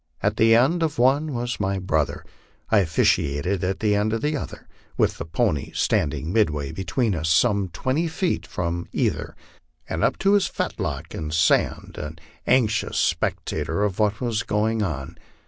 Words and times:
At 0.23 0.37
the 0.37 0.55
end 0.55 0.81
of 0.81 0.97
one 0.97 1.31
was 1.31 1.59
my 1.59 1.77
brother. 1.77 2.25
I 2.71 2.79
officiated 2.79 3.63
at 3.63 3.81
the 3.81 3.93
end 3.93 4.13
of 4.13 4.23
the 4.23 4.35
other, 4.35 4.67
with 4.97 5.19
the 5.19 5.25
pony 5.25 5.71
standing 5.75 6.33
midway 6.33 6.71
between 6.71 7.13
us, 7.13 7.29
some 7.29 7.67
twenty 7.67 8.07
feet 8.07 8.47
from 8.47 8.87
either, 8.91 9.35
and 9.87 10.03
up 10.03 10.17
to 10.17 10.33
his 10.33 10.47
fetlocks 10.47 11.13
in 11.13 11.29
sand, 11.29 11.99
an 11.99 12.17
anxious 12.47 12.97
spec 12.97 13.45
tator 13.45 13.85
of 13.85 13.99
what 13.99 14.19
was 14.19 14.41
going 14.41 14.81
on. 14.81 15.19